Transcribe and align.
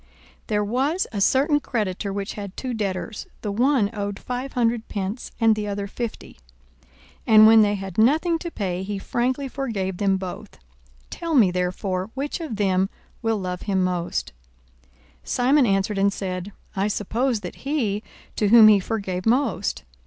42:007:041 0.47 0.47
There 0.47 0.63
was 0.63 1.07
a 1.11 1.21
certain 1.21 1.59
creditor 1.59 2.11
which 2.11 2.33
had 2.33 2.57
two 2.57 2.73
debtors: 2.73 3.27
the 3.43 3.51
one 3.51 3.91
owed 3.93 4.17
five 4.17 4.53
hundred 4.53 4.87
pence, 4.87 5.29
and 5.39 5.55
the 5.55 5.67
other 5.67 5.85
fifty. 5.85 6.39
42:007:042 7.27 7.35
And 7.35 7.45
when 7.45 7.61
they 7.61 7.75
had 7.75 7.99
nothing 7.99 8.39
to 8.39 8.49
pay, 8.49 8.81
he 8.81 8.97
frankly 8.97 9.47
forgave 9.47 9.97
them 9.97 10.17
both. 10.17 10.57
Tell 11.11 11.35
me 11.35 11.51
therefore, 11.51 12.09
which 12.15 12.39
of 12.39 12.55
them 12.55 12.89
will 13.21 13.37
love 13.37 13.61
him 13.61 13.83
most? 13.83 14.33
42:007:043 15.17 15.17
Simon 15.29 15.65
answered 15.67 15.97
and 15.99 16.11
said, 16.11 16.51
I 16.75 16.87
suppose 16.87 17.41
that 17.41 17.57
he, 17.57 18.01
to 18.37 18.47
whom 18.47 18.69
he 18.69 18.79
forgave 18.79 19.27
most. 19.27 19.83